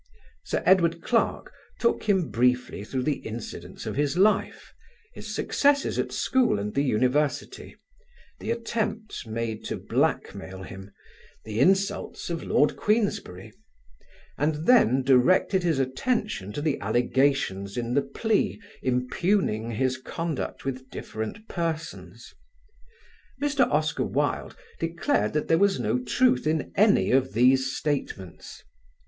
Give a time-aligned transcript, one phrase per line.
[0.43, 4.73] Sir Edward Clarke took him briefly through the incidents of his life:
[5.13, 7.75] his successes at school and the University;
[8.39, 10.89] the attempts made to blackmail him,
[11.45, 13.53] the insults of Lord Queensberry,
[14.39, 20.89] and then directed his attention to the allegations in the plea impugning his conduct with
[20.89, 22.33] different persons.
[23.39, 23.69] Mr.
[23.71, 28.63] Oscar Wilde declared that there was no truth in any of these statements.